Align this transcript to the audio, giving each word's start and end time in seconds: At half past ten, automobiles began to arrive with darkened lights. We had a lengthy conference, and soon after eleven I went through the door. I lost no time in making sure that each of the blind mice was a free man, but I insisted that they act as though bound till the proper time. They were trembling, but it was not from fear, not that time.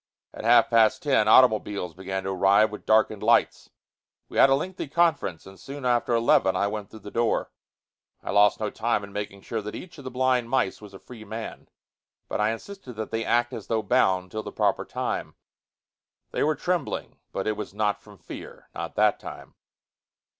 At 0.33 0.45
half 0.45 0.71
past 0.71 1.03
ten, 1.03 1.27
automobiles 1.27 1.93
began 1.93 2.23
to 2.23 2.31
arrive 2.31 2.71
with 2.71 2.87
darkened 2.87 3.21
lights. 3.21 3.69
We 4.29 4.39
had 4.39 4.49
a 4.49 4.55
lengthy 4.55 4.87
conference, 4.87 5.45
and 5.45 5.59
soon 5.59 5.85
after 5.85 6.15
eleven 6.15 6.55
I 6.55 6.65
went 6.65 6.89
through 6.89 7.01
the 7.01 7.11
door. 7.11 7.51
I 8.23 8.31
lost 8.31 8.59
no 8.59 8.71
time 8.71 9.03
in 9.03 9.13
making 9.13 9.41
sure 9.41 9.61
that 9.61 9.75
each 9.75 9.99
of 9.99 10.03
the 10.03 10.09
blind 10.09 10.49
mice 10.49 10.81
was 10.81 10.95
a 10.95 10.99
free 10.99 11.23
man, 11.23 11.69
but 12.27 12.41
I 12.41 12.49
insisted 12.49 12.93
that 12.93 13.11
they 13.11 13.23
act 13.23 13.53
as 13.53 13.67
though 13.67 13.83
bound 13.83 14.31
till 14.31 14.41
the 14.41 14.51
proper 14.51 14.85
time. 14.85 15.35
They 16.31 16.41
were 16.41 16.55
trembling, 16.55 17.19
but 17.31 17.45
it 17.45 17.55
was 17.55 17.71
not 17.71 18.01
from 18.01 18.17
fear, 18.17 18.69
not 18.73 18.95
that 18.95 19.19
time. 19.19 19.53